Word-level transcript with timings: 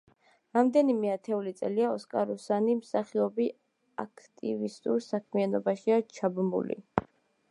რამდენიმე 0.57 1.09
ათეული 1.15 1.51
წელია, 1.59 1.89
ოკსაროსანი 1.97 2.73
მსახიობი 2.79 3.45
აქტივისტურ 4.05 5.05
საქმიანობაშია 5.09 6.01
ჩაბმული. 6.19 6.81